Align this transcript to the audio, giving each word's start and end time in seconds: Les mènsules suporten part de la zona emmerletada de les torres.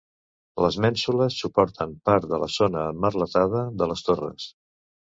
Les 0.63 0.77
mènsules 0.85 1.37
suporten 1.43 1.95
part 2.11 2.27
de 2.33 2.41
la 2.47 2.49
zona 2.57 2.89
emmerletada 2.97 3.65
de 3.83 3.93
les 3.95 4.07
torres. 4.11 4.53